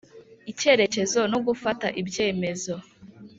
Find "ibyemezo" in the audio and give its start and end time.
2.01-2.73